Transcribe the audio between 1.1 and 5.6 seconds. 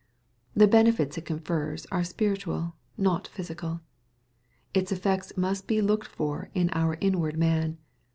it confers, are spiritual, not physical. Its effects